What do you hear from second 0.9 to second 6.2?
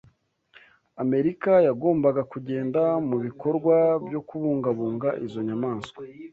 Amerika yagombaga kugenda mu bikorwa byo kubungabunga izo nyamaswa